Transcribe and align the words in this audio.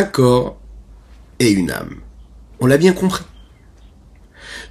un 0.00 0.04
corps 0.04 0.58
et 1.40 1.50
une 1.50 1.70
âme. 1.70 2.00
On 2.58 2.66
l'a 2.66 2.78
bien 2.78 2.94
compris. 2.94 3.24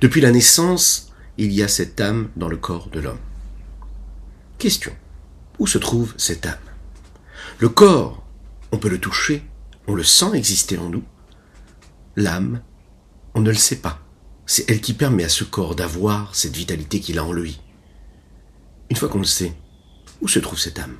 Depuis 0.01 0.21
la 0.21 0.31
naissance, 0.31 1.11
il 1.37 1.51
y 1.51 1.61
a 1.61 1.67
cette 1.67 2.01
âme 2.01 2.31
dans 2.35 2.47
le 2.47 2.57
corps 2.57 2.89
de 2.89 2.99
l'homme. 2.99 3.19
Question. 4.57 4.91
Où 5.59 5.67
se 5.67 5.77
trouve 5.77 6.15
cette 6.17 6.47
âme? 6.47 6.57
Le 7.59 7.69
corps, 7.69 8.25
on 8.71 8.79
peut 8.79 8.89
le 8.89 8.97
toucher, 8.97 9.43
on 9.85 9.93
le 9.93 10.03
sent 10.03 10.33
exister 10.33 10.79
en 10.79 10.89
nous. 10.89 11.03
L'âme, 12.15 12.63
on 13.35 13.41
ne 13.41 13.51
le 13.51 13.55
sait 13.55 13.81
pas. 13.81 13.99
C'est 14.47 14.67
elle 14.67 14.81
qui 14.81 14.93
permet 14.93 15.25
à 15.25 15.29
ce 15.29 15.43
corps 15.43 15.75
d'avoir 15.75 16.33
cette 16.33 16.55
vitalité 16.55 16.99
qu'il 16.99 17.19
a 17.19 17.23
en 17.23 17.33
lui. 17.33 17.61
Une 18.89 18.97
fois 18.97 19.09
qu'on 19.09 19.19
le 19.19 19.25
sait, 19.25 19.53
où 20.21 20.27
se 20.27 20.39
trouve 20.39 20.57
cette 20.57 20.79
âme? 20.79 20.97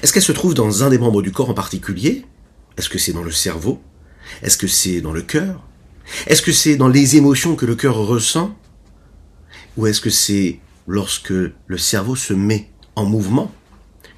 Est-ce 0.00 0.12
qu'elle 0.12 0.22
se 0.22 0.30
trouve 0.30 0.54
dans 0.54 0.84
un 0.84 0.90
des 0.90 0.98
membres 0.98 1.22
du 1.22 1.32
corps 1.32 1.50
en 1.50 1.54
particulier? 1.54 2.24
Est-ce 2.76 2.88
que 2.88 2.98
c'est 2.98 3.12
dans 3.12 3.22
le 3.22 3.30
cerveau? 3.30 3.82
Est-ce 4.42 4.56
que 4.56 4.66
c'est 4.66 5.00
dans 5.00 5.12
le 5.12 5.22
cœur? 5.22 5.62
Est-ce 6.26 6.42
que 6.42 6.52
c'est 6.52 6.76
dans 6.76 6.88
les 6.88 7.16
émotions 7.16 7.56
que 7.56 7.66
le 7.66 7.74
cœur 7.74 7.96
ressent? 7.96 8.56
Ou 9.76 9.86
est-ce 9.86 10.00
que 10.00 10.10
c'est 10.10 10.60
lorsque 10.86 11.30
le 11.30 11.78
cerveau 11.78 12.16
se 12.16 12.32
met 12.32 12.70
en 12.94 13.04
mouvement 13.04 13.52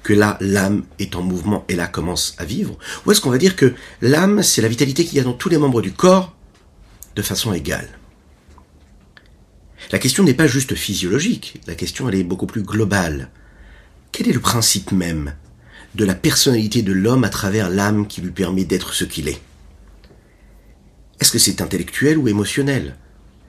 que 0.03 0.13
là, 0.13 0.37
l'âme 0.39 0.83
est 0.97 1.15
en 1.15 1.21
mouvement 1.21 1.65
et 1.67 1.75
là 1.75 1.87
commence 1.87 2.35
à 2.37 2.45
vivre? 2.45 2.77
Ou 3.05 3.11
est-ce 3.11 3.21
qu'on 3.21 3.29
va 3.29 3.37
dire 3.37 3.55
que 3.55 3.73
l'âme, 4.01 4.43
c'est 4.43 4.61
la 4.61 4.67
vitalité 4.67 5.05
qu'il 5.05 5.17
y 5.17 5.21
a 5.21 5.23
dans 5.23 5.33
tous 5.33 5.49
les 5.49 5.57
membres 5.57 5.81
du 5.81 5.91
corps 5.91 6.35
de 7.15 7.21
façon 7.21 7.53
égale? 7.53 7.89
La 9.91 9.99
question 9.99 10.23
n'est 10.23 10.33
pas 10.33 10.47
juste 10.47 10.75
physiologique, 10.75 11.61
la 11.65 11.75
question 11.75 12.07
elle 12.07 12.15
est 12.15 12.23
beaucoup 12.23 12.45
plus 12.45 12.61
globale. 12.61 13.31
Quel 14.11 14.29
est 14.29 14.33
le 14.33 14.39
principe 14.39 14.91
même 14.91 15.35
de 15.95 16.05
la 16.05 16.15
personnalité 16.15 16.81
de 16.81 16.93
l'homme 16.93 17.23
à 17.23 17.29
travers 17.29 17.69
l'âme 17.69 18.07
qui 18.07 18.21
lui 18.21 18.31
permet 18.31 18.65
d'être 18.65 18.93
ce 18.93 19.03
qu'il 19.03 19.27
est 19.27 19.41
Est-ce 21.19 21.31
que 21.31 21.39
c'est 21.39 21.61
intellectuel 21.61 22.17
ou 22.17 22.27
émotionnel? 22.27 22.95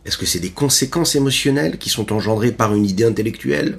Est-ce 0.05 0.17
que 0.17 0.27
c'est 0.27 0.41
des 0.41 0.51
conséquences 0.51 1.15
émotionnelles 1.15 1.79
qui 1.79 1.91
sont 1.91 2.13
engendrées 2.13 2.53
par 2.53 2.75
une 2.75 2.87
idée 2.87 3.05
intellectuelle? 3.05 3.79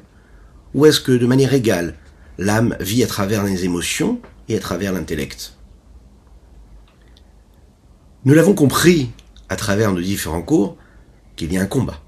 Ou 0.73 0.86
est-ce 0.86 1.02
que 1.02 1.12
de 1.12 1.26
manière 1.26 1.54
égale, 1.54 1.95
l'âme 2.38 2.78
vit 2.80 3.04
à 3.04 3.08
travers 3.08 3.44
les 3.44 3.66
émotions 3.66 4.22
et 4.48 4.56
à 4.56 4.59
travers 4.59 4.94
l'intellect? 4.94 5.56
Nous 8.23 8.36
l'avons 8.36 8.54
compris 8.54 9.09
à 9.50 9.56
travers 9.56 9.92
nos 9.92 10.02
différents 10.02 10.44
cours 10.44 10.78
qu'il 11.36 11.52
y 11.52 11.58
a 11.58 11.62
un 11.62 11.66
combat. 11.66 12.02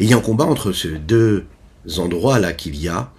il 0.00 0.10
y 0.10 0.12
a 0.12 0.16
un 0.16 0.20
combat 0.20 0.44
entre 0.44 0.72
ces 0.72 0.98
deux 0.98 1.46
endroits-là 1.96 2.52
qu'il 2.52 2.76
y 2.76 2.88
a, 2.88 3.12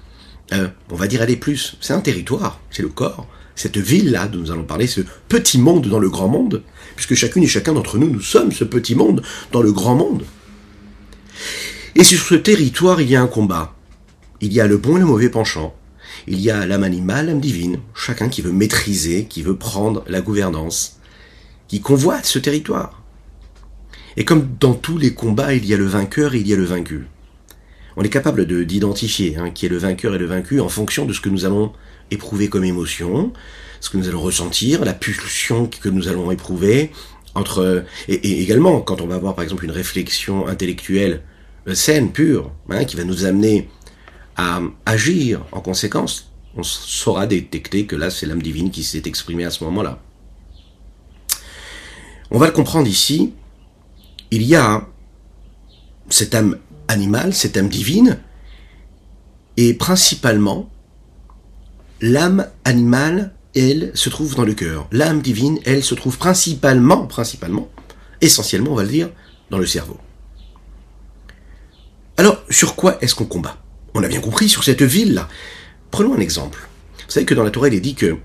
euh, 0.52 0.68
on 0.92 0.96
va 0.96 1.08
dire 1.08 1.22
aller 1.22 1.38
plus, 1.38 1.78
c'est 1.80 1.94
un 1.94 2.02
territoire, 2.02 2.60
c'est 2.70 2.82
le 2.82 2.90
corps, 2.90 3.28
cette 3.56 3.78
ville-là 3.78 4.28
dont 4.28 4.40
nous 4.40 4.52
allons 4.52 4.64
parler, 4.64 4.88
ce 4.88 5.02
petit 5.30 5.58
monde 5.58 5.88
dans 5.88 6.00
le 6.00 6.10
grand 6.10 6.28
monde, 6.28 6.64
puisque 6.96 7.16
chacune 7.16 7.44
et 7.44 7.48
chacun 7.48 7.74
d'entre 7.74 7.98
nous, 7.98 8.10
nous 8.10 8.22
sommes 8.22 8.52
ce 8.52 8.64
petit 8.64 8.96
monde 8.96 9.22
dans 9.52 9.62
le 9.62 9.72
grand 9.72 9.96
monde. 9.96 10.24
Et 11.96 12.04
sur 12.04 12.20
ce 12.20 12.36
territoire, 12.36 13.02
il 13.02 13.10
y 13.10 13.16
a 13.16 13.22
un 13.22 13.28
combat. 13.28 13.76
Il 14.42 14.52
y 14.52 14.60
a 14.60 14.68
le 14.68 14.78
bon 14.78 14.98
et 14.98 15.00
le 15.00 15.06
mauvais 15.06 15.30
penchant. 15.30 15.76
Il 16.28 16.40
y 16.40 16.50
a 16.50 16.66
l'âme 16.66 16.84
animale, 16.84 17.28
l'âme 17.28 17.40
divine, 17.40 17.80
chacun 17.94 18.30
qui 18.30 18.42
veut 18.42 18.52
maîtriser, 18.52 19.26
qui 19.26 19.42
veut 19.42 19.56
prendre 19.56 20.04
la 20.08 20.22
gouvernance, 20.22 21.00
qui 21.68 21.82
convoite 21.82 22.26
ce 22.26 22.40
territoire. 22.40 23.04
Et 24.18 24.26
comme 24.26 24.48
dans 24.60 24.74
tous 24.74 24.98
les 24.98 25.14
combats, 25.14 25.54
il 25.54 25.66
y 25.66 25.74
a 25.74 25.78
le 25.78 25.86
vainqueur 25.86 26.36
et 26.36 26.40
il 26.40 26.48
y 26.48 26.54
a 26.54 26.58
le 26.58 26.66
vaincu. 26.66 27.08
On 27.96 28.04
est 28.04 28.10
capable 28.10 28.46
de 28.46 28.64
d'identifier 28.64 29.38
hein, 29.38 29.52
qui 29.52 29.66
est 29.66 29.70
le 29.70 29.78
vainqueur 29.78 30.16
et 30.16 30.18
le 30.18 30.26
vaincu 30.26 30.60
en 30.60 30.70
fonction 30.70 31.06
de 31.06 31.14
ce 31.14 31.22
que 31.22 31.30
nous 31.30 31.46
allons 31.46 31.72
éprouver 32.12 32.50
comme 32.50 32.64
émotion, 32.64 33.34
ce 33.80 33.90
que 33.90 33.98
nous 33.98 34.08
allons 34.08 34.22
ressentir, 34.22 34.84
la 34.86 34.94
pulsion 34.94 35.68
que 35.68 35.90
nous 35.90 36.08
allons 36.08 36.32
éprouver, 36.32 36.92
entre 37.36 37.86
et, 38.08 38.42
également 38.42 38.82
quand 38.82 39.02
on 39.02 39.08
va 39.08 39.16
avoir 39.16 39.36
par 39.36 39.44
exemple 39.44 39.66
une 39.66 39.72
réflexion 39.72 40.48
intellectuelle 40.48 41.22
euh, 41.68 41.76
saine, 41.76 42.12
pure, 42.12 42.52
hein, 42.70 42.86
qui 42.86 42.96
va 42.96 43.04
nous 43.04 43.26
amener 43.26 43.70
à 44.36 44.62
agir 44.86 45.46
en 45.52 45.62
conséquence, 45.62 46.32
on 46.56 46.64
saura 46.64 47.26
détecter 47.26 47.86
que 47.86 47.96
là, 47.96 48.10
c'est 48.10 48.26
l'âme 48.26 48.42
divine 48.42 48.70
qui 48.70 48.84
s'est 48.84 49.04
exprimée 49.06 49.46
à 49.46 49.50
ce 49.50 49.64
moment-là. 49.64 50.00
On 52.32 52.38
va 52.38 52.48
le 52.48 52.52
comprendre 52.52 52.88
ici. 52.88 53.34
Il 54.32 54.44
y 54.44 54.56
a 54.56 54.88
cette 56.10 56.36
âme 56.36 56.58
cette 57.32 57.58
âme 57.58 57.70
divine, 57.70 58.20
et 59.58 59.74
principalement, 59.74 60.70
l'âme 62.02 62.48
animale, 62.66 63.34
elle, 63.56 63.92
se 63.94 64.10
trouve 64.10 64.36
dans 64.36 64.46
le 64.46 64.54
cœur. 64.54 64.88
L'âme 64.92 65.22
divine, 65.22 65.60
elle, 65.66 65.84
se 65.84 65.96
trouve 65.96 66.18
principalement, 66.18 67.06
principalement, 67.06 67.70
essentiellement, 68.22 68.72
on 68.72 68.76
va 68.76 68.84
le 68.84 68.90
dire, 68.90 69.10
dans 69.50 69.58
le 69.58 69.66
cerveau. 69.66 69.98
Alors, 72.18 72.44
sur 72.50 72.76
quoi 72.76 72.98
est-ce 73.02 73.16
qu'on 73.16 73.26
combat? 73.26 73.58
On 73.94 74.04
a 74.04 74.08
bien 74.08 74.22
compris 74.22 74.50
sur 74.50 74.64
cette 74.64 74.82
ville-là. 74.82 75.28
Prenons 75.92 76.16
un 76.16 76.20
exemple. 76.20 76.68
Vous 77.06 77.12
savez 77.12 77.26
que 77.26 77.36
dans 77.36 77.44
la 77.44 77.52
Torah, 77.52 77.68
il 77.68 77.76
est 77.76 77.80
dit 77.80 77.96
que 77.96 78.18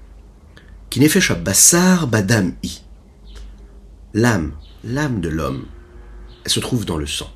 Kinefesh. 0.91 1.33
L'âme, 4.15 4.53
l'âme 4.85 5.21
de 5.21 5.29
l'homme, 5.29 5.67
elle 6.45 6.51
se 6.51 6.61
trouve 6.61 6.87
dans 6.87 6.97
le 6.97 7.07
sang. 7.07 7.31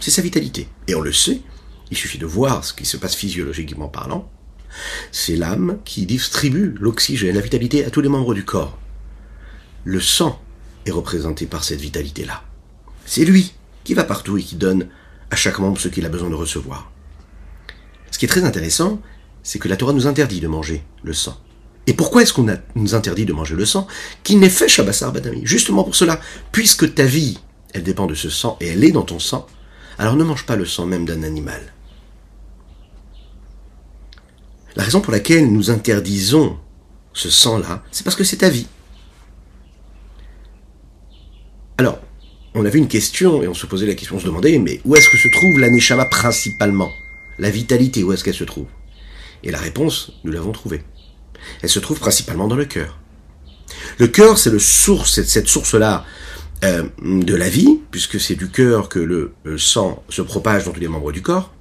C'est 0.00 0.10
sa 0.10 0.22
vitalité. 0.22 0.68
Et 0.86 0.94
on 0.94 1.00
le 1.00 1.12
sait, 1.12 1.40
il 1.90 1.96
suffit 1.96 2.18
de 2.18 2.26
voir 2.26 2.64
ce 2.64 2.72
qui 2.72 2.84
se 2.84 2.96
passe 2.96 3.14
physiologiquement 3.14 3.88
parlant. 3.88 4.30
C'est 5.12 5.36
l'âme 5.36 5.78
qui 5.84 6.06
distribue 6.06 6.74
l'oxygène, 6.78 7.34
la 7.34 7.40
vitalité 7.40 7.84
à 7.84 7.90
tous 7.90 8.00
les 8.00 8.08
membres 8.08 8.34
du 8.34 8.44
corps. 8.44 8.78
Le 9.84 10.00
sang 10.00 10.40
est 10.86 10.90
représenté 10.90 11.46
par 11.46 11.64
cette 11.64 11.80
vitalité-là. 11.80 12.44
C'est 13.06 13.24
lui 13.24 13.54
qui 13.84 13.94
va 13.94 14.04
partout 14.04 14.36
et 14.36 14.42
qui 14.42 14.56
donne 14.56 14.88
à 15.30 15.36
chaque 15.36 15.58
membre 15.58 15.80
ce 15.80 15.88
qu'il 15.88 16.04
a 16.04 16.10
besoin 16.10 16.30
de 16.30 16.34
recevoir. 16.34 16.90
Ce 18.10 18.18
qui 18.18 18.26
est 18.26 18.28
très 18.28 18.44
intéressant, 18.44 19.00
c'est 19.42 19.58
que 19.58 19.68
la 19.68 19.76
Torah 19.76 19.92
nous 19.92 20.06
interdit 20.06 20.40
de 20.40 20.48
manger 20.48 20.84
le 21.02 21.12
sang. 21.12 21.38
Et 21.86 21.94
pourquoi 21.94 22.22
est-ce 22.22 22.34
qu'on 22.34 22.46
nous 22.74 22.94
interdit 22.94 23.24
de 23.24 23.32
manger 23.32 23.54
le 23.54 23.64
sang 23.64 23.86
Qui 24.22 24.36
n'est 24.36 24.50
fait 24.50 24.68
Shabbassar 24.68 25.10
Badami 25.10 25.40
Justement 25.44 25.84
pour 25.84 25.96
cela, 25.96 26.20
puisque 26.52 26.94
ta 26.94 27.04
vie, 27.04 27.38
elle 27.72 27.82
dépend 27.82 28.06
de 28.06 28.14
ce 28.14 28.28
sang 28.28 28.58
et 28.60 28.66
elle 28.66 28.84
est 28.84 28.92
dans 28.92 29.04
ton 29.04 29.18
sang, 29.18 29.46
alors 29.98 30.16
ne 30.16 30.24
mange 30.24 30.46
pas 30.46 30.56
le 30.56 30.64
sang 30.64 30.86
même 30.86 31.04
d'un 31.04 31.22
animal. 31.22 31.60
La 34.76 34.84
raison 34.84 35.00
pour 35.00 35.12
laquelle 35.12 35.52
nous 35.52 35.70
interdisons 35.70 36.56
ce 37.12 37.30
sang-là, 37.30 37.82
c'est 37.90 38.04
parce 38.04 38.14
que 38.14 38.24
c'est 38.24 38.36
ta 38.36 38.48
vie. 38.48 38.68
Alors, 41.78 41.98
on 42.54 42.64
avait 42.64 42.78
une 42.78 42.88
question 42.88 43.42
et 43.42 43.48
on 43.48 43.54
se 43.54 43.66
posait 43.66 43.86
la 43.86 43.94
question, 43.94 44.16
on 44.16 44.20
se 44.20 44.26
demandait, 44.26 44.58
mais 44.58 44.80
où 44.84 44.94
est-ce 44.94 45.08
que 45.08 45.16
se 45.16 45.28
trouve 45.28 45.58
l'aneshama 45.58 46.04
principalement? 46.04 46.90
La 47.38 47.50
vitalité, 47.50 48.04
où 48.04 48.12
est-ce 48.12 48.22
qu'elle 48.22 48.34
se 48.34 48.44
trouve? 48.44 48.66
Et 49.42 49.50
la 49.50 49.58
réponse, 49.58 50.12
nous 50.24 50.32
l'avons 50.32 50.52
trouvée. 50.52 50.82
Elle 51.62 51.68
se 51.68 51.78
trouve 51.78 51.98
principalement 51.98 52.48
dans 52.48 52.56
le 52.56 52.64
cœur. 52.64 52.98
Le 53.98 54.08
cœur, 54.08 54.38
c'est 54.38 54.50
le 54.50 54.58
source, 54.58 55.22
cette 55.22 55.48
source-là 55.48 56.04
euh, 56.64 56.84
de 57.02 57.34
la 57.34 57.48
vie, 57.48 57.80
puisque 57.90 58.20
c'est 58.20 58.34
du 58.34 58.48
cœur 58.50 58.88
que 58.88 58.98
le, 58.98 59.32
sang 59.58 60.02
se 60.08 60.22
propage 60.22 60.64
dans 60.64 60.72
tous 60.72 60.80
les 60.80 60.88
membres 60.88 61.12
du 61.12 61.22
corps. 61.22 61.54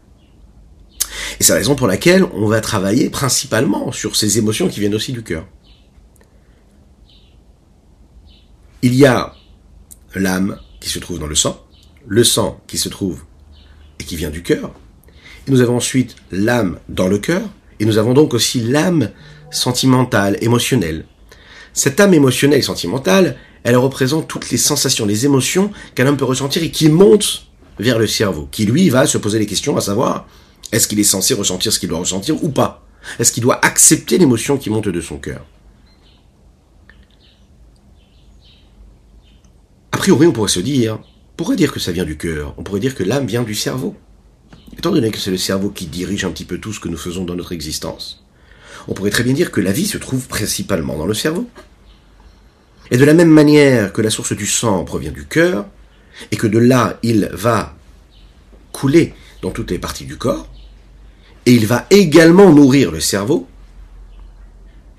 Et 1.40 1.44
c'est 1.44 1.54
la 1.54 1.60
raison 1.60 1.76
pour 1.76 1.88
laquelle 1.88 2.24
on 2.34 2.48
va 2.48 2.62
travailler 2.62 3.10
principalement 3.10 3.92
sur 3.92 4.16
ces 4.16 4.38
émotions 4.38 4.68
qui 4.68 4.80
viennent 4.80 4.96
aussi 4.96 5.14
du 5.14 5.24
cœur. 5.24 5.46
Il 8.82 8.94
y 8.94 9.06
a 9.06 9.34
l'âme 10.16 10.60
qui 10.80 10.90
se 10.90 11.00
trouve 11.00 11.20
dans 11.20 11.28
le 11.28 11.36
sang, 11.36 11.64
le 12.08 12.24
sang 12.24 12.62
qui 12.68 12.78
se 12.78 12.90
trouve 12.90 13.24
et 14.00 14.04
qui 14.04 14.16
vient 14.16 14.30
du 14.30 14.44
cœur, 14.44 14.74
nous 15.48 15.62
avons 15.62 15.78
ensuite 15.78 16.16
l'âme 16.32 16.80
dans 16.90 17.08
le 17.08 17.18
cœur, 17.18 17.42
et 17.80 17.86
nous 17.86 17.98
avons 17.98 18.14
donc 18.14 18.34
aussi 18.34 18.60
l'âme 18.60 19.12
sentimentale, 19.50 20.38
émotionnelle. 20.42 21.06
Cette 21.74 22.00
âme 22.00 22.14
émotionnelle 22.14 22.60
et 22.60 22.64
sentimentale, 22.64 23.38
elle 23.64 23.78
représente 23.78 24.28
toutes 24.28 24.50
les 24.50 24.58
sensations, 24.58 25.06
les 25.06 25.26
émotions 25.26 25.72
qu'un 25.96 26.08
homme 26.08 26.18
peut 26.18 26.26
ressentir 26.26 26.64
et 26.64 26.72
qui 26.72 26.90
montent 26.90 27.48
vers 27.80 28.00
le 28.00 28.08
cerveau, 28.08 28.48
qui 28.52 28.66
lui 28.66 28.90
va 28.90 29.06
se 29.06 29.18
poser 29.18 29.40
les 29.40 29.46
questions 29.46 29.78
à 29.78 29.82
savoir, 29.82 30.28
est-ce 30.72 30.88
qu'il 30.88 31.00
est 31.00 31.04
censé 31.04 31.34
ressentir 31.34 31.72
ce 31.72 31.80
qu'il 31.80 31.90
doit 31.90 32.00
ressentir 32.00 32.44
ou 32.44 32.50
pas? 32.50 32.86
Est-ce 33.20 33.32
qu'il 33.32 33.44
doit 33.44 33.64
accepter 33.66 34.18
l'émotion 34.18 34.58
qui 34.58 34.70
monte 34.70 34.90
de 34.90 35.02
son 35.02 35.18
cœur? 35.18 35.46
A 39.92 39.98
priori, 39.98 40.28
on 40.28 40.34
pourrait 40.34 40.50
se 40.50 40.60
dire, 40.60 41.00
on 41.00 41.36
pourrait 41.38 41.56
dire 41.56 41.72
que 41.72 41.80
ça 41.80 41.92
vient 41.92 42.06
du 42.06 42.18
cœur, 42.18 42.54
on 42.58 42.64
pourrait 42.64 42.80
dire 42.80 42.96
que 42.96 43.04
l'âme 43.04 43.26
vient 43.26 43.44
du 43.44 43.56
cerveau. 43.56 43.96
Étant 44.78 44.92
donné 44.92 45.12
que 45.12 45.18
c'est 45.18 45.32
le 45.32 45.38
cerveau 45.38 45.70
qui 45.70 45.88
dirige 45.88 46.26
un 46.26 46.32
petit 46.32 46.46
peu 46.46 46.58
tout 46.58 46.74
ce 46.74 46.80
que 46.80 46.90
nous 46.90 46.98
faisons 46.98 47.24
dans 47.26 47.36
notre 47.36 47.54
existence, 47.54 48.26
on 48.88 48.94
pourrait 48.94 49.12
très 49.12 49.24
bien 49.24 49.34
dire 49.34 49.52
que 49.52 49.62
la 49.62 49.72
vie 49.72 49.88
se 49.88 49.98
trouve 49.98 50.28
principalement 50.28 50.98
dans 50.98 51.06
le 51.06 51.14
cerveau. 51.14 51.50
Et 52.92 52.98
de 52.98 53.06
la 53.06 53.14
même 53.14 53.30
manière 53.30 53.92
que 53.94 54.02
la 54.02 54.10
source 54.10 54.34
du 54.34 54.46
sang 54.46 54.84
provient 54.86 55.12
du 55.12 55.26
cœur, 55.26 55.66
et 56.32 56.36
que 56.36 56.48
de 56.48 56.58
là 56.58 56.98
il 57.04 57.30
va 57.34 57.76
couler 58.72 59.14
dans 59.42 59.52
toutes 59.52 59.72
les 59.72 59.80
parties 59.80 60.06
du 60.06 60.18
corps, 60.18 60.48
et 61.46 61.54
il 61.54 61.66
va 61.66 61.86
également 61.90 62.52
nourrir 62.52 62.92
le 62.92 63.00
cerveau, 63.00 63.48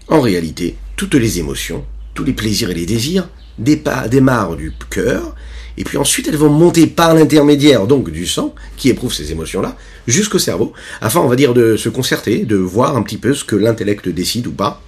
en 0.08 0.20
réalité, 0.20 0.76
toutes 0.96 1.14
les 1.14 1.38
émotions, 1.38 1.84
tous 2.14 2.24
les 2.24 2.32
plaisirs 2.32 2.70
et 2.70 2.74
les 2.74 2.86
désirs 2.86 3.28
démarrent 3.58 4.56
du 4.56 4.72
cœur, 4.90 5.34
et 5.76 5.84
puis 5.84 5.98
ensuite 5.98 6.28
elles 6.28 6.36
vont 6.36 6.48
monter 6.48 6.86
par 6.86 7.14
l'intermédiaire 7.14 7.86
donc 7.86 8.10
du 8.10 8.26
sang, 8.26 8.54
qui 8.76 8.88
éprouve 8.88 9.12
ces 9.12 9.32
émotions-là, 9.32 9.76
jusqu'au 10.06 10.38
cerveau, 10.38 10.72
afin, 11.00 11.20
on 11.20 11.28
va 11.28 11.36
dire, 11.36 11.54
de 11.54 11.76
se 11.76 11.88
concerter, 11.88 12.44
de 12.44 12.56
voir 12.56 12.96
un 12.96 13.02
petit 13.02 13.18
peu 13.18 13.34
ce 13.34 13.44
que 13.44 13.56
l'intellect 13.56 14.08
décide 14.08 14.46
ou 14.46 14.52
pas. 14.52 14.82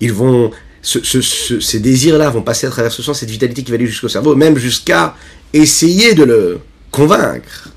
Ils 0.00 0.12
vont, 0.12 0.50
ces 0.84 1.80
désirs-là 1.80 2.28
vont 2.28 2.42
passer 2.42 2.66
à 2.66 2.70
travers 2.70 2.92
ce 2.92 3.02
sang, 3.02 3.14
cette 3.14 3.30
vitalité 3.30 3.62
qui 3.62 3.70
va 3.70 3.76
aller 3.76 3.86
jusqu'au 3.86 4.08
cerveau, 4.08 4.36
même 4.36 4.58
jusqu'à 4.58 5.16
essayer 5.54 6.14
de 6.14 6.24
le 6.24 6.60
convaincre, 6.90 7.70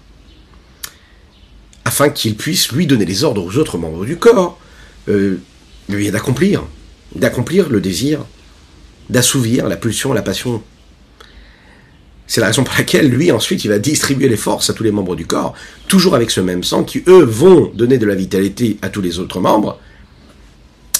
afin 1.85 2.09
qu'il 2.09 2.35
puisse 2.35 2.71
lui 2.73 2.85
donner 2.85 3.05
les 3.05 3.23
ordres 3.23 3.43
aux 3.43 3.57
autres 3.57 3.77
membres 3.77 4.05
du 4.05 4.17
corps, 4.17 4.59
euh, 5.07 5.37
d'accomplir, 5.89 6.65
d'accomplir 7.15 7.69
le 7.69 7.79
désir, 7.79 8.25
d'assouvir 9.09 9.67
la 9.67 9.77
pulsion, 9.77 10.11
la 10.11 10.21
passion. 10.21 10.61
C'est 12.27 12.41
la 12.41 12.47
raison 12.47 12.65
pour 12.65 12.75
laquelle 12.77 13.07
lui 13.07 13.31
ensuite 13.31 13.63
il 13.63 13.69
va 13.69 13.79
distribuer 13.79 14.27
les 14.27 14.35
forces 14.35 14.69
à 14.69 14.73
tous 14.73 14.83
les 14.83 14.91
membres 14.91 15.15
du 15.15 15.25
corps, 15.25 15.53
toujours 15.87 16.13
avec 16.13 16.29
ce 16.29 16.41
même 16.41 16.61
sang, 16.61 16.83
qui 16.83 17.03
eux 17.07 17.23
vont 17.23 17.71
donner 17.73 17.97
de 17.97 18.05
la 18.05 18.15
vitalité 18.15 18.77
à 18.81 18.89
tous 18.89 19.01
les 19.01 19.19
autres 19.19 19.39
membres, 19.39 19.79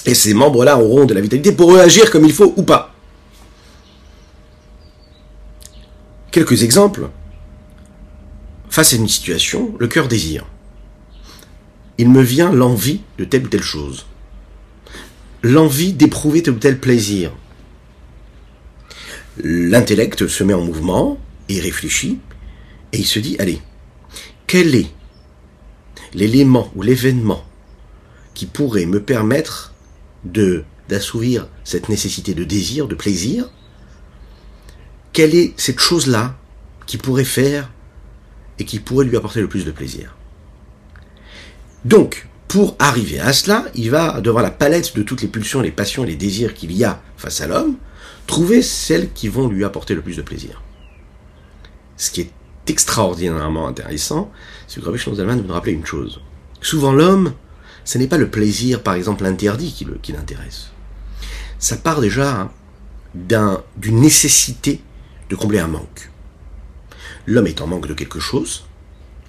et 0.08 0.14
ces 0.14 0.34
membres-là 0.34 0.80
auront 0.80 1.06
de 1.06 1.14
la 1.14 1.20
vitalité 1.20 1.52
pour 1.52 1.74
eux 1.74 1.80
agir 1.80 2.10
comme 2.10 2.24
il 2.24 2.32
faut 2.32 2.54
ou 2.56 2.64
pas. 2.64 2.96
Quelques 6.32 6.64
exemples. 6.64 7.10
Face 8.70 8.94
à 8.94 8.96
une 8.96 9.10
situation, 9.10 9.76
le 9.80 9.88
cœur 9.88 10.08
désire. 10.08 10.46
Il 11.98 12.10
me 12.10 12.22
vient 12.22 12.52
l'envie 12.52 13.02
de 13.18 13.26
telle 13.26 13.46
ou 13.46 13.50
telle 13.50 13.64
chose. 13.64 14.06
L'envie 15.44 15.92
d'éprouver 15.94 16.42
tel 16.42 16.54
ou 16.54 16.60
tel 16.60 16.80
plaisir. 16.80 17.34
L'intellect 19.44 20.28
se 20.28 20.44
met 20.44 20.54
en 20.54 20.64
mouvement 20.64 21.18
et 21.50 21.60
réfléchit, 21.60 22.20
et 22.94 23.00
il 23.00 23.06
se 23.06 23.20
dit, 23.20 23.36
allez, 23.40 23.62
quel 24.48 24.74
est 24.74 24.92
l'élément 26.14 26.72
ou 26.76 26.82
l'événement 26.82 27.44
qui 28.34 28.46
pourrait 28.46 28.86
me 28.86 29.02
permettre 29.02 29.74
de 30.24 30.64
d'assouvir 30.90 31.48
cette 31.66 31.90
nécessité 31.90 32.34
de 32.34 32.46
désir, 32.46 32.88
de 32.88 32.96
plaisir, 32.96 33.50
quelle 35.12 35.36
est 35.36 35.54
cette 35.58 35.80
chose-là 35.80 36.38
qui 36.86 36.98
pourrait 36.98 37.26
faire 37.26 37.70
et 38.58 38.64
qui 38.64 38.80
pourrait 38.80 39.06
lui 39.06 39.18
apporter 39.18 39.42
le 39.42 39.50
plus 39.50 39.66
de 39.66 39.72
plaisir? 39.72 40.16
Donc, 41.84 42.28
pour 42.48 42.76
arriver 42.80 43.20
à 43.20 43.34
cela, 43.34 43.66
il 43.76 43.92
va, 43.92 44.22
devant 44.22 44.40
la 44.40 44.52
palette 44.52 44.96
de 44.96 45.04
toutes 45.04 45.22
les 45.22 45.28
pulsions, 45.28 45.62
les 45.62 45.72
passions 45.72 46.06
et 46.06 46.08
les 46.08 46.16
désirs 46.16 46.54
qu'il 46.54 46.72
y 46.72 46.86
a 46.86 47.02
face 47.18 47.42
à 47.42 47.48
l'homme, 47.48 47.76
trouver 48.26 48.62
celles 48.62 49.12
qui 49.12 49.28
vont 49.28 49.50
lui 49.50 49.66
apporter 49.66 49.94
le 49.96 50.02
plus 50.02 50.16
de 50.16 50.22
plaisir. 50.22 50.62
Ce 51.98 52.12
qui 52.12 52.22
est 52.22 52.32
extraordinairement 52.68 53.68
intéressant, 53.68 54.32
c'est 54.68 54.80
que 54.80 54.86
Rabbi 54.86 55.00
Zalman 55.00 55.42
nous 55.42 55.54
rappeler 55.54 55.74
une 55.74 55.86
chose. 55.86 56.22
Souvent 56.62 56.92
l'homme 56.92 57.34
ce 57.88 57.98
n'est 57.98 58.08
pas 58.08 58.18
le 58.18 58.30
plaisir, 58.30 58.84
par 58.84 58.96
exemple, 58.96 59.26
interdit 59.26 59.72
qui, 59.72 60.12
l'intéresse. 60.12 60.72
Ça 61.58 61.78
part 61.78 62.02
déjà 62.02 62.52
d'une 63.16 64.02
nécessité 64.02 64.82
de 65.30 65.36
combler 65.38 65.60
un 65.60 65.70
manque. 65.70 66.12
L'homme 67.26 67.48
est 67.48 67.62
en 67.62 67.68
manque 67.68 67.88
de 67.88 67.94
quelque 67.94 68.20
chose, 68.20 68.66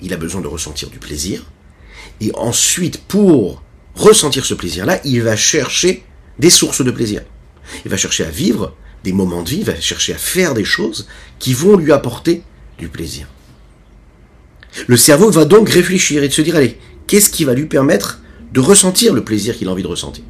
il 0.01 0.13
a 0.13 0.17
besoin 0.17 0.41
de 0.41 0.49
ressentir 0.49 0.91
du 0.91 0.99
plaisir, 0.99 1.45
et 2.21 2.33
ensuite, 2.35 3.01
pour 3.03 3.63
ressentir 3.95 4.45
ce 4.45 4.55
plaisir-là, 4.55 5.01
il 5.05 5.23
va 5.23 5.37
chercher 5.37 6.03
des 6.41 6.51
sources 6.51 6.83
de 6.83 6.91
plaisir. 6.91 7.23
Il 7.85 7.93
va 7.93 7.97
chercher 7.97 8.25
à 8.25 8.31
vivre 8.31 8.75
des 9.05 9.13
moments 9.13 9.45
de 9.45 9.51
vie, 9.51 9.59
il 9.59 9.67
va 9.67 9.81
chercher 9.81 10.15
à 10.15 10.19
faire 10.19 10.55
des 10.55 10.65
choses 10.65 11.07
qui 11.39 11.55
vont 11.55 11.77
lui 11.77 11.93
apporter 11.93 12.43
du 12.77 12.89
plaisir. 12.89 13.29
Le 14.89 14.97
cerveau 14.97 15.31
va 15.31 15.45
donc 15.45 15.69
réfléchir 15.69 16.25
et 16.25 16.31
se 16.31 16.43
dire, 16.43 16.57
allez, 16.57 16.77
qu'est-ce 17.07 17.31
qui 17.31 17.45
va 17.45 17.55
lui 17.55 17.67
permettre 17.67 18.21
de 18.53 18.61
ressentir 18.61 19.15
le 19.15 19.23
plaisir 19.23 19.57
qu'il 19.57 19.69
a 19.69 19.73
envie 19.73 19.83
de 19.83 19.89
ressentir. 19.89 20.25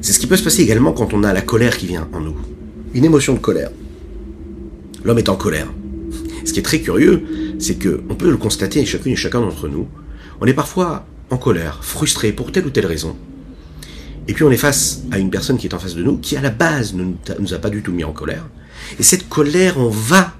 C'est 0.00 0.12
ce 0.12 0.18
qui 0.18 0.26
peut 0.26 0.36
se 0.36 0.42
passer 0.42 0.62
également 0.62 0.92
quand 0.92 1.12
on 1.12 1.22
a 1.24 1.32
la 1.32 1.42
colère 1.42 1.76
qui 1.76 1.86
vient 1.86 2.08
en 2.12 2.20
nous. 2.20 2.36
Une 2.94 3.04
émotion 3.04 3.34
de 3.34 3.38
colère. 3.38 3.70
L'homme 5.04 5.18
est 5.18 5.28
en 5.28 5.36
colère. 5.36 5.68
Ce 6.44 6.52
qui 6.52 6.58
est 6.58 6.64
très 6.64 6.80
curieux, 6.80 7.22
c'est 7.58 7.76
que 7.76 8.02
on 8.08 8.14
peut 8.14 8.30
le 8.30 8.38
constater 8.38 8.84
chacune 8.86 9.12
et 9.12 9.16
chacun 9.16 9.40
d'entre 9.40 9.68
nous. 9.68 9.88
On 10.40 10.46
est 10.46 10.54
parfois 10.54 11.06
en 11.28 11.36
colère, 11.36 11.84
frustré 11.84 12.32
pour 12.32 12.50
telle 12.50 12.66
ou 12.66 12.70
telle 12.70 12.86
raison. 12.86 13.14
Et 14.26 14.32
puis 14.32 14.44
on 14.44 14.50
est 14.50 14.56
face 14.56 15.02
à 15.10 15.18
une 15.18 15.30
personne 15.30 15.58
qui 15.58 15.66
est 15.66 15.74
en 15.74 15.78
face 15.78 15.94
de 15.94 16.02
nous, 16.02 16.16
qui 16.16 16.36
à 16.36 16.40
la 16.40 16.50
base 16.50 16.94
ne 16.94 17.12
nous 17.38 17.54
a 17.54 17.58
pas 17.58 17.70
du 17.70 17.82
tout 17.82 17.92
mis 17.92 18.04
en 18.04 18.12
colère. 18.12 18.46
Et 18.98 19.02
cette 19.02 19.28
colère, 19.28 19.78
on 19.78 19.88
va 19.88 20.34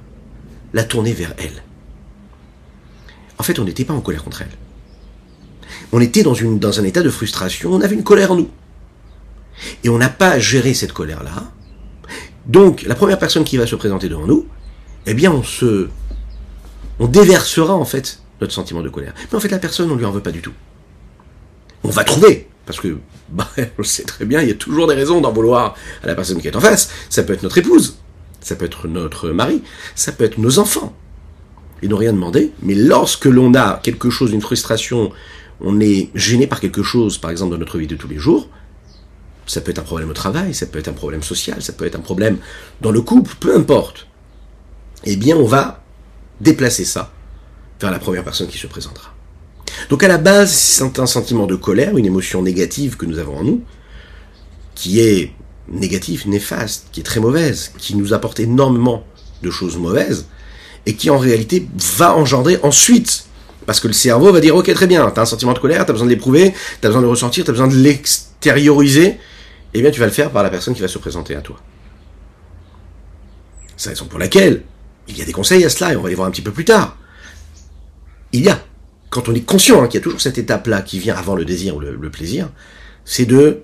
la 0.73 0.85
tourner 0.85 1.13
vers 1.13 1.35
elle. 1.39 1.63
En 3.39 3.43
fait, 3.43 3.59
on 3.59 3.65
n'était 3.65 3.85
pas 3.85 3.95
en 3.95 4.01
colère 4.01 4.25
contre 4.25 4.43
elle 4.43 4.57
on 5.93 6.01
était 6.01 6.23
dans, 6.23 6.35
une, 6.35 6.59
dans 6.59 6.81
un 6.81 6.85
état 6.85 7.03
de 7.03 7.11
frustration, 7.11 7.73
on 7.73 7.81
avait 7.81 7.95
une 7.95 8.05
colère 8.05 8.33
en 8.33 8.37
nous. 8.37 8.51
Et 9.85 9.89
on 9.89 9.99
n'a 9.99 10.09
pas 10.09 10.39
géré 10.39 10.75
cette 10.75 10.93
colère-là. 10.93 11.51
Donc, 12.47 12.83
la 12.83 12.95
première 12.95 13.19
personne 13.19 13.45
qui 13.45 13.57
va 13.57 13.67
se 13.67 13.77
présenter 13.77 14.09
devant 14.09 14.27
nous, 14.27 14.47
eh 15.07 15.15
bien, 15.15 15.33
on 15.33 15.43
se, 15.43 15.89
on 16.99 17.07
déversera 17.07 17.75
en 17.75 17.85
fait 17.85 18.21
notre 18.41 18.53
sentiment 18.53 18.83
de 18.83 18.89
colère. 18.89 19.15
Mais 19.31 19.37
en 19.37 19.41
fait, 19.41 19.49
la 19.49 19.59
personne, 19.59 19.91
on 19.91 19.97
lui 19.97 20.05
en 20.05 20.11
veut 20.11 20.23
pas 20.23 20.31
du 20.31 20.41
tout. 20.41 20.53
On 21.83 21.91
va 21.91 22.05
trouver, 22.05 22.49
parce 22.67 22.81
que, 22.81 22.99
bah, 23.31 23.49
on 23.79 23.83
sait 23.83 24.05
très 24.05 24.25
bien, 24.25 24.41
il 24.41 24.49
y 24.49 24.53
a 24.53 24.55
toujours 24.55 24.87
des 24.87 24.95
raisons 24.95 25.21
d'en 25.21 25.33
vouloir 25.33 25.75
à 26.03 26.07
la 26.07 26.15
personne 26.15 26.41
qui 26.41 26.49
est 26.49 26.57
en 26.57 26.61
face. 26.61 26.91
Ça 27.09 27.23
peut 27.23 27.33
être 27.33 27.43
notre 27.43 27.59
épouse, 27.59 27.99
ça 28.41 28.55
peut 28.55 28.65
être 28.65 28.89
notre 28.89 29.31
mari, 29.31 29.63
ça 29.95 30.13
peut 30.13 30.25
être 30.25 30.39
nos 30.39 30.59
enfants. 30.59 30.95
Ils 31.83 31.89
n'ont 31.89 31.97
rien 31.97 32.13
demandé, 32.13 32.53
mais 32.63 32.75
lorsque 32.75 33.25
l'on 33.25 33.55
a 33.55 33.81
quelque 33.83 34.11
chose, 34.11 34.33
une 34.33 34.43
frustration, 34.43 35.13
on 35.61 35.81
est 35.81 36.11
gêné 36.15 36.47
par 36.47 36.61
quelque 36.61 36.83
chose, 36.83 37.19
par 37.19 37.31
exemple 37.31 37.53
dans 37.53 37.59
notre 37.59 37.79
vie 37.79 37.87
de 37.87 37.97
tous 37.97 38.09
les 38.09 38.19
jours, 38.19 38.49
ça 39.47 39.61
peut 39.61 39.71
être 39.71 39.81
un 39.81 39.85
problème 39.85 40.11
au 40.11 40.15
travail, 40.15 40.55
ça 40.55 40.67
peut 40.67 40.79
être 40.79 40.89
un 40.89 40.93
problème 40.93 41.23
social, 41.23 41.61
ça 41.61 41.73
peut 41.73 41.85
être 41.85 41.97
un 41.97 42.01
problème 42.01 42.39
dans 42.81 42.93
le 42.93 43.01
couple, 43.03 43.35
peu 43.41 43.57
importe. 43.57 44.07
Eh 45.05 45.17
bien, 45.17 45.37
on 45.37 45.47
va 45.47 45.83
déplacer 46.41 46.85
ça 46.85 47.13
vers 47.81 47.91
la 47.91 47.99
première 47.99 48.23
personne 48.23 48.47
qui 48.47 48.59
se 48.59 48.67
présentera. 48.67 49.13
Donc 49.89 50.03
à 50.03 50.09
la 50.09 50.19
base, 50.19 50.53
c'est 50.53 50.99
un 50.99 51.07
sentiment 51.07 51.47
de 51.47 51.57
colère, 51.57 51.97
une 51.97 52.07
émotion 52.07 52.43
négative 52.43 52.97
que 52.97 53.07
nous 53.07 53.19
avons 53.19 53.39
en 53.39 53.45
nous, 53.45 53.63
qui 54.75 55.01
est 55.01 55.33
négative, 55.69 56.29
néfaste, 56.29 56.87
qui 56.93 57.01
est 57.01 57.05
très 57.05 57.21
mauvaise, 57.21 57.73
qui 57.79 57.97
nous 57.97 58.13
apporte 58.13 58.41
énormément 58.41 59.05
de 59.43 59.51
choses 59.51 59.77
mauvaises, 59.77 60.27
et 60.87 60.95
qui 60.95 61.11
en 61.11 61.19
réalité 61.19 61.69
va 61.99 62.15
engendrer 62.15 62.59
ensuite 62.63 63.27
parce 63.71 63.79
que 63.79 63.87
le 63.87 63.95
cerveau 63.95 64.33
va 64.33 64.41
dire, 64.41 64.57
ok, 64.57 64.75
très 64.75 64.89
bien, 64.89 65.09
t'as 65.13 65.23
un 65.23 65.27
sentiment 65.27 65.53
de 65.53 65.61
colère, 65.61 65.87
t'as 65.87 65.93
besoin 65.93 66.09
de 66.09 66.11
l'éprouver, 66.11 66.53
t'as 66.81 66.89
besoin 66.89 67.03
de 67.03 67.07
le 67.07 67.11
ressentir, 67.11 67.45
t'as 67.45 67.53
besoin 67.53 67.69
de 67.69 67.77
l'extérioriser, 67.77 69.17
eh 69.75 69.81
bien 69.81 69.93
tu 69.93 70.01
vas 70.01 70.07
le 70.07 70.13
faire 70.13 70.33
par 70.33 70.43
la 70.43 70.51
personne 70.51 70.75
qui 70.75 70.81
va 70.81 70.89
se 70.89 70.99
présenter 70.99 71.37
à 71.37 71.41
toi. 71.41 71.57
C'est 73.77 73.91
la 73.91 73.95
raison 73.95 74.07
pour 74.07 74.19
laquelle 74.19 74.65
il 75.07 75.17
y 75.17 75.23
a 75.23 75.25
des 75.25 75.31
conseils 75.31 75.65
à 75.65 75.69
cela, 75.69 75.93
et 75.93 75.97
on 75.97 76.03
va 76.03 76.09
les 76.09 76.17
voir 76.17 76.27
un 76.27 76.33
petit 76.33 76.43
peu 76.43 76.51
plus 76.51 76.65
tard. 76.65 76.99
Il 78.33 78.43
y 78.43 78.49
a, 78.49 78.61
quand 79.09 79.29
on 79.29 79.35
est 79.37 79.47
conscient 79.47 79.81
hein, 79.81 79.87
qu'il 79.87 80.01
y 80.01 80.03
a 80.03 80.03
toujours 80.03 80.21
cette 80.21 80.39
étape-là 80.39 80.83
qui 80.83 80.99
vient 80.99 81.15
avant 81.15 81.37
le 81.37 81.45
désir 81.45 81.77
ou 81.77 81.79
le 81.79 82.11
plaisir, 82.11 82.49
c'est 83.05 83.25
de 83.25 83.63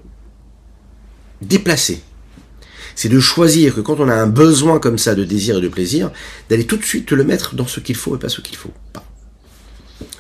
déplacer. 1.43 2.01
C'est 2.95 3.09
de 3.09 3.19
choisir 3.19 3.75
que 3.75 3.81
quand 3.81 3.99
on 3.99 4.09
a 4.09 4.15
un 4.15 4.29
besoin 4.29 4.79
comme 4.79 4.99
ça 4.99 5.17
de 5.17 5.25
désir 5.25 5.59
et 5.59 5.61
de 5.61 5.69
plaisir, 5.69 6.13
d'aller 6.49 6.65
tout 6.65 6.77
de 6.77 6.85
suite 6.85 7.11
le 7.11 7.25
mettre 7.25 7.57
dans 7.57 7.67
ce 7.67 7.81
qu'il 7.81 7.97
faut 7.97 8.15
et 8.15 8.21
pas 8.21 8.29
ce 8.29 8.41
qu'il 8.41 8.57
faut 8.57 8.71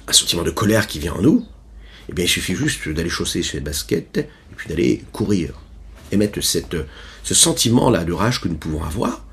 un 0.07 0.13
sentiment 0.13 0.43
de 0.43 0.51
colère 0.51 0.87
qui 0.87 0.99
vient 0.99 1.15
en 1.15 1.23
nous, 1.23 1.47
eh 2.09 2.13
bien, 2.13 2.25
il 2.25 2.29
suffit 2.29 2.55
juste 2.55 2.89
d'aller 2.89 3.11
chausser 3.11 3.43
ses 3.43 3.61
baskets 3.61 4.19
et 4.19 4.55
puis 4.57 4.69
d'aller 4.69 5.05
courir. 5.13 5.55
Et 6.13 6.17
mettre 6.17 6.41
ce 6.41 7.35
sentiment-là 7.35 8.05
de 8.05 8.13
rage 8.13 8.41
que 8.41 8.47
nous 8.47 8.57
pouvons 8.57 8.85
avoir 8.85 9.25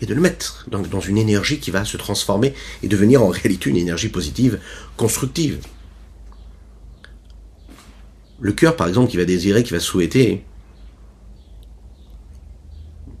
et 0.00 0.06
de 0.06 0.14
le 0.14 0.20
mettre 0.20 0.66
dans, 0.70 0.80
dans 0.80 1.00
une 1.00 1.16
énergie 1.16 1.58
qui 1.58 1.70
va 1.70 1.84
se 1.84 1.96
transformer 1.96 2.54
et 2.82 2.88
devenir 2.88 3.22
en 3.22 3.28
réalité 3.28 3.70
une 3.70 3.78
énergie 3.78 4.10
positive, 4.10 4.60
constructive. 4.96 5.58
Le 8.40 8.52
cœur, 8.52 8.76
par 8.76 8.88
exemple, 8.88 9.10
qui 9.10 9.16
va 9.16 9.24
désirer, 9.24 9.62
qui 9.64 9.72
va 9.72 9.80
souhaiter 9.80 10.44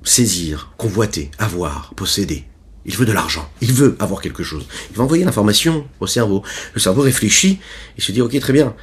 saisir, 0.04 0.72
convoiter, 0.76 1.30
avoir, 1.38 1.92
posséder, 1.94 2.44
il 2.88 2.96
veut 2.96 3.04
de 3.04 3.12
l'argent. 3.12 3.48
Il 3.60 3.72
veut 3.74 3.96
avoir 4.00 4.22
quelque 4.22 4.42
chose. 4.42 4.66
Il 4.90 4.96
va 4.96 5.04
envoyer 5.04 5.22
l'information 5.22 5.86
au 6.00 6.06
cerveau. 6.06 6.42
Le 6.72 6.80
cerveau 6.80 7.02
réfléchit 7.02 7.60
et 7.98 8.00
se 8.00 8.12
dit, 8.12 8.22
ok, 8.22 8.36
très 8.40 8.54
bien. 8.54 8.74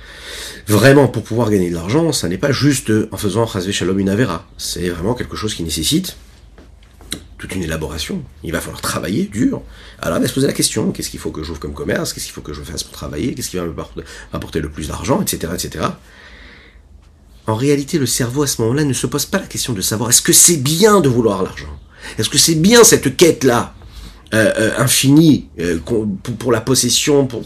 Vraiment, 0.68 1.08
pour 1.08 1.24
pouvoir 1.24 1.50
gagner 1.50 1.72
de 1.72 1.76
l'argent, 1.76 2.12
ça 2.12 2.30
n'est 2.30 2.38
pas 2.38 2.52
juste 2.52 2.92
en 3.12 3.18
faisant 3.18 3.48
Chazvé 3.48 3.74
Shalom 3.74 3.98
une 4.00 4.10
Avera. 4.10 4.48
C'est 4.58 4.90
vraiment 4.90 5.16
quelque 5.16 5.36
chose 5.36 5.56
qui 5.56 5.64
nécessite 5.64 6.18
toute 7.40 7.56
une 7.56 7.64
élaboration. 7.64 8.24
Il 8.44 8.52
va 8.52 8.62
falloir 8.62 8.80
travailler 8.80 9.24
dur. 9.24 9.64
Alors, 10.00 10.20
il 10.20 10.22
va 10.22 10.28
se 10.28 10.34
poser 10.34 10.48
la 10.48 10.54
question, 10.54 10.92
qu'est-ce 10.92 11.10
qu'il 11.10 11.20
faut 11.20 11.32
que 11.32 11.44
j'ouvre 11.44 11.60
comme 11.60 11.74
commerce? 11.74 12.14
Qu'est-ce 12.14 12.26
qu'il 12.26 12.34
faut 12.34 12.42
que 12.42 12.54
je 12.54 12.62
fasse 12.62 12.84
pour 12.84 12.94
travailler? 12.94 13.34
Qu'est-ce 13.34 13.50
qui 13.50 13.58
va 13.58 13.66
me 13.66 13.74
apporter 14.34 14.62
le 14.62 14.70
plus 14.70 14.88
d'argent? 14.88 15.20
Etc., 15.22 15.52
etc. 15.52 15.86
en 17.48 17.56
réalité, 17.56 17.98
le 17.98 18.06
cerveau 18.06 18.44
à 18.44 18.48
ce 18.48 18.62
moment-là 18.62 18.84
ne 18.84 18.94
se 18.94 19.08
pose 19.08 19.26
pas 19.26 19.40
la 19.40 19.48
question 19.48 19.74
de 19.74 19.82
savoir 19.82 20.12
est-ce 20.12 20.22
que 20.22 20.34
c'est 20.34 20.58
bien 20.58 21.02
de 21.02 21.10
vouloir 21.10 21.42
l'argent? 21.42 21.80
Est-ce 22.20 22.30
que 22.30 22.38
c'est 22.38 22.56
bien 22.56 22.84
cette 22.84 23.18
quête-là? 23.18 23.74
Euh, 24.34 24.52
euh, 24.58 24.72
infinie 24.78 25.50
euh, 25.60 25.80
pour, 25.80 26.52
la 26.52 26.62
possession 26.62 27.28
pour, 27.28 27.44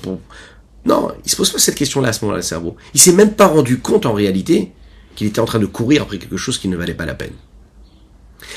Non, 0.86 1.12
il 1.26 1.30
se 1.30 1.36
pose 1.36 1.52
pas 1.52 1.60
cette 1.60 1.76
question-là 1.76 2.10
à 2.10 2.14
ce 2.14 2.24
moment-là, 2.24 2.40
le 2.40 2.44
cerveau. 2.44 2.78
Il 2.94 3.00
s'est 3.00 3.12
même 3.12 3.34
pas 3.34 3.48
rendu 3.48 3.80
compte 3.80 4.06
en 4.06 4.14
réalité 4.14 4.72
qu'il 5.16 5.28
était 5.28 5.42
en 5.42 5.46
train 5.46 5.60
de 5.60 5.66
courir 5.66 6.04
après 6.04 6.18
quelque 6.18 6.38
chose 6.38 6.58
qui 6.58 6.70
ne 6.70 6.78
valait 6.78 6.94
pas 6.94 7.06
la 7.06 7.16
peine. 7.16 7.34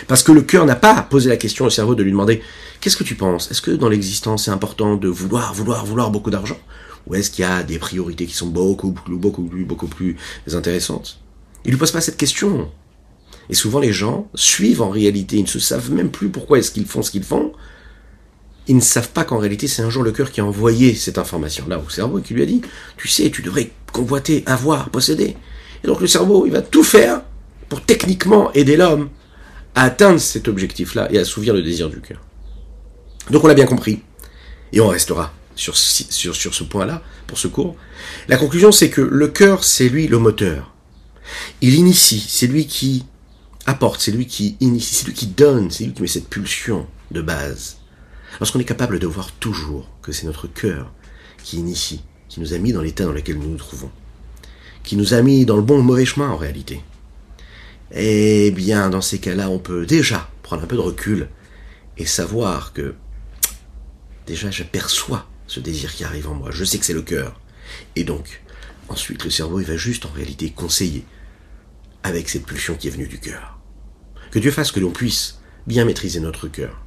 Parce 0.06 0.22
que 0.22 0.30
le 0.32 0.42
cœur 0.42 0.64
n'a 0.64 0.76
pas 0.76 1.02
posé 1.02 1.28
la 1.28 1.36
question 1.36 1.64
au 1.64 1.70
cerveau 1.70 1.94
de 1.94 2.02
lui 2.02 2.12
demander 2.12 2.42
qu'est-ce 2.80 2.96
que 2.96 3.04
tu 3.04 3.16
penses? 3.16 3.50
Est-ce 3.50 3.60
que 3.60 3.72
dans 3.72 3.88
l'existence 3.88 4.44
c'est 4.44 4.50
important 4.52 4.96
de 4.96 5.08
vouloir, 5.08 5.52
vouloir, 5.52 5.84
vouloir 5.84 6.10
beaucoup 6.10 6.30
d'argent? 6.30 6.58
Ou 7.08 7.16
est-ce 7.16 7.30
qu'il 7.30 7.42
y 7.42 7.48
a 7.48 7.64
des 7.64 7.78
priorités 7.78 8.26
qui 8.26 8.34
sont 8.34 8.46
beaucoup, 8.46 8.92
beaucoup, 8.92 9.42
beaucoup, 9.42 9.64
beaucoup 9.66 9.88
plus 9.88 10.16
intéressantes? 10.52 11.20
Il 11.64 11.72
lui 11.72 11.78
pose 11.78 11.90
pas 11.90 12.00
cette 12.00 12.16
question. 12.16 12.70
Et 13.50 13.54
souvent 13.54 13.80
les 13.80 13.92
gens 13.92 14.28
suivent 14.34 14.82
en 14.82 14.90
réalité, 14.90 15.36
ils 15.36 15.42
ne 15.42 15.48
se 15.48 15.58
savent 15.58 15.90
même 15.90 16.10
plus 16.10 16.28
pourquoi 16.28 16.58
est-ce 16.58 16.70
qu'ils 16.70 16.86
font 16.86 17.02
ce 17.02 17.10
qu'ils 17.10 17.24
font. 17.24 17.52
Ils 18.68 18.76
ne 18.76 18.80
savent 18.80 19.10
pas 19.10 19.24
qu'en 19.24 19.38
réalité 19.38 19.66
c'est 19.66 19.82
un 19.82 19.90
jour 19.90 20.02
le 20.02 20.12
cœur 20.12 20.30
qui 20.30 20.40
a 20.40 20.44
envoyé 20.44 20.94
cette 20.94 21.18
information-là 21.18 21.78
au 21.78 21.90
cerveau 21.90 22.18
et 22.18 22.22
qui 22.22 22.34
lui 22.34 22.42
a 22.42 22.46
dit, 22.46 22.62
tu 22.96 23.08
sais, 23.08 23.30
tu 23.30 23.42
devrais 23.42 23.70
convoiter, 23.92 24.42
avoir, 24.46 24.90
posséder. 24.90 25.36
Et 25.82 25.86
donc 25.86 26.00
le 26.00 26.06
cerveau, 26.06 26.46
il 26.46 26.52
va 26.52 26.62
tout 26.62 26.84
faire 26.84 27.22
pour 27.68 27.82
techniquement 27.82 28.52
aider 28.52 28.76
l'homme 28.76 29.10
à 29.74 29.84
atteindre 29.84 30.20
cet 30.20 30.48
objectif-là 30.48 31.08
et 31.10 31.18
à 31.18 31.22
assouvir 31.22 31.54
le 31.54 31.62
désir 31.62 31.88
du 31.88 32.00
cœur. 32.00 32.20
Donc 33.30 33.44
on 33.44 33.48
l'a 33.48 33.54
bien 33.54 33.66
compris, 33.66 34.02
et 34.72 34.80
on 34.80 34.88
restera 34.88 35.32
sur, 35.54 35.76
sur, 35.76 36.34
sur 36.34 36.54
ce 36.54 36.64
point-là 36.64 37.02
pour 37.26 37.38
ce 37.38 37.48
cours. 37.48 37.76
La 38.28 38.36
conclusion, 38.36 38.72
c'est 38.72 38.90
que 38.90 39.00
le 39.00 39.28
cœur, 39.28 39.64
c'est 39.64 39.88
lui 39.88 40.08
le 40.08 40.18
moteur. 40.18 40.74
Il 41.60 41.74
initie, 41.74 42.24
c'est 42.26 42.46
lui 42.46 42.66
qui 42.66 43.04
apporte, 43.66 44.00
c'est 44.00 44.10
lui 44.10 44.26
qui 44.26 44.56
initie, 44.60 44.94
c'est 44.94 45.06
lui 45.06 45.14
qui 45.14 45.26
donne, 45.26 45.70
c'est 45.70 45.84
lui 45.84 45.92
qui 45.92 46.02
met 46.02 46.08
cette 46.08 46.28
pulsion 46.28 46.86
de 47.10 47.20
base. 47.20 47.78
Lorsqu'on 48.40 48.60
est 48.60 48.64
capable 48.64 48.98
de 48.98 49.06
voir 49.06 49.32
toujours 49.32 49.88
que 50.02 50.12
c'est 50.12 50.26
notre 50.26 50.46
cœur 50.46 50.92
qui 51.42 51.58
initie, 51.58 52.02
qui 52.28 52.40
nous 52.40 52.54
a 52.54 52.58
mis 52.58 52.72
dans 52.72 52.82
l'état 52.82 53.04
dans 53.04 53.12
lequel 53.12 53.38
nous 53.38 53.48
nous 53.48 53.56
trouvons, 53.56 53.90
qui 54.82 54.96
nous 54.96 55.14
a 55.14 55.22
mis 55.22 55.44
dans 55.44 55.56
le 55.56 55.62
bon 55.62 55.74
ou 55.74 55.78
le 55.78 55.82
mauvais 55.84 56.04
chemin 56.04 56.28
en 56.28 56.36
réalité, 56.36 56.82
eh 57.94 58.50
bien, 58.52 58.88
dans 58.88 59.02
ces 59.02 59.18
cas-là, 59.18 59.50
on 59.50 59.58
peut 59.58 59.84
déjà 59.84 60.30
prendre 60.42 60.62
un 60.62 60.66
peu 60.66 60.76
de 60.76 60.80
recul 60.80 61.28
et 61.98 62.06
savoir 62.06 62.72
que 62.72 62.94
déjà 64.26 64.50
j'aperçois 64.50 65.28
ce 65.46 65.60
désir 65.60 65.94
qui 65.94 66.04
arrive 66.04 66.28
en 66.28 66.34
moi. 66.34 66.50
Je 66.50 66.64
sais 66.64 66.78
que 66.78 66.86
c'est 66.86 66.94
le 66.94 67.02
cœur. 67.02 67.38
Et 67.96 68.04
donc, 68.04 68.42
ensuite, 68.88 69.24
le 69.24 69.30
cerveau, 69.30 69.60
il 69.60 69.66
va 69.66 69.76
juste 69.76 70.06
en 70.06 70.10
réalité 70.10 70.50
conseiller 70.50 71.04
avec 72.02 72.28
cette 72.28 72.46
pulsion 72.46 72.74
qui 72.74 72.88
est 72.88 72.92
venue 72.92 73.08
du 73.08 73.18
cœur. 73.18 73.58
Que 74.30 74.38
Dieu 74.38 74.50
fasse 74.50 74.72
que 74.72 74.80
l'on 74.80 74.90
puisse 74.90 75.40
bien 75.66 75.84
maîtriser 75.84 76.20
notre 76.20 76.48
cœur, 76.48 76.82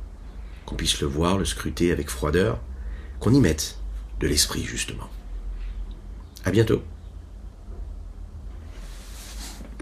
qu'on 0.66 0.76
puisse 0.76 1.02
le 1.02 1.08
voir, 1.08 1.38
le 1.38 1.46
scruter 1.46 1.92
avec 1.92 2.10
froideur, 2.10 2.60
qu'on 3.20 3.34
y 3.34 3.40
mette 3.40 3.78
de 4.20 4.28
l'esprit 4.28 4.64
justement. 4.64 5.10
À 6.44 6.52
bientôt. 6.52 6.82